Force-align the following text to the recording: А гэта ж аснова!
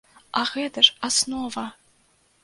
А 0.39 0.41
гэта 0.53 0.83
ж 0.87 0.95
аснова! 1.07 1.65